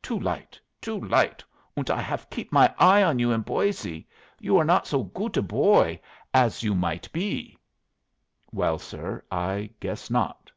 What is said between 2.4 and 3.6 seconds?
my eye on you in